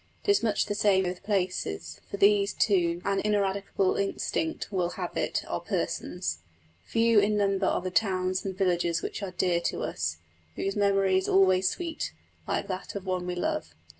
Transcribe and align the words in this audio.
It 0.25 0.31
is 0.31 0.41
much 0.41 0.65
the 0.65 0.73
same 0.73 1.03
with 1.03 1.21
places, 1.21 2.01
for 2.09 2.17
these, 2.17 2.53
too, 2.53 3.03
an 3.05 3.19
ineradicable 3.19 3.97
instinct 3.97 4.71
will 4.71 4.89
have 4.97 5.15
it, 5.15 5.43
are 5.47 5.59
persons. 5.59 6.39
Few 6.83 7.19
in 7.19 7.37
number 7.37 7.67
are 7.67 7.81
the 7.81 7.91
towns 7.91 8.43
and 8.43 8.57
villages 8.57 9.03
which 9.03 9.21
are 9.21 9.29
dear 9.29 9.61
to 9.61 9.83
us, 9.83 10.17
whose 10.55 10.75
memory 10.75 11.19
is 11.19 11.29
always 11.29 11.69
sweet, 11.69 12.13
like 12.47 12.67
that 12.67 12.95
of 12.95 13.05
one 13.05 13.27
we 13.27 13.35
love. 13.35 13.75